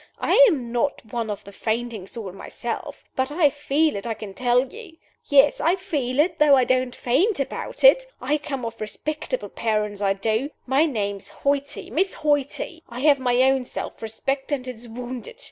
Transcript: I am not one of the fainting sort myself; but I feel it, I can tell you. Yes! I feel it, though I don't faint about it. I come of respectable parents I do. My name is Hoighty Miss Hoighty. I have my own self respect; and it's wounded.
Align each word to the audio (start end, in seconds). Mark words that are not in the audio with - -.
I 0.19 0.33
am 0.49 0.71
not 0.71 1.05
one 1.13 1.29
of 1.29 1.43
the 1.43 1.51
fainting 1.51 2.07
sort 2.07 2.33
myself; 2.33 3.03
but 3.15 3.29
I 3.29 3.51
feel 3.51 3.95
it, 3.95 4.07
I 4.07 4.15
can 4.15 4.33
tell 4.33 4.65
you. 4.65 4.97
Yes! 5.25 5.59
I 5.61 5.75
feel 5.75 6.17
it, 6.19 6.39
though 6.39 6.55
I 6.55 6.63
don't 6.63 6.95
faint 6.95 7.39
about 7.39 7.83
it. 7.83 8.07
I 8.19 8.39
come 8.39 8.65
of 8.65 8.81
respectable 8.81 9.49
parents 9.49 10.01
I 10.01 10.13
do. 10.13 10.49
My 10.65 10.87
name 10.87 11.17
is 11.17 11.29
Hoighty 11.29 11.91
Miss 11.91 12.15
Hoighty. 12.15 12.81
I 12.89 13.01
have 13.01 13.19
my 13.19 13.43
own 13.43 13.63
self 13.63 14.01
respect; 14.01 14.51
and 14.51 14.67
it's 14.67 14.87
wounded. 14.87 15.39